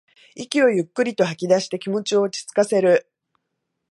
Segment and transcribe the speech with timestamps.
[0.33, 3.07] 息をゆっくりと吐きだして気持ちを落ちつかせる